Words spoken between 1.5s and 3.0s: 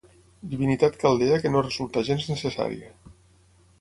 no resulta gens necessària.